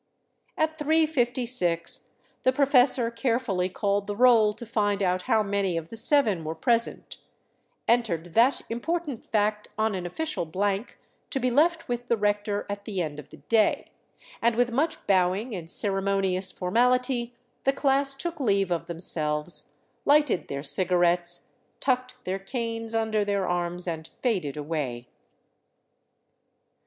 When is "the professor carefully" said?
2.41-3.69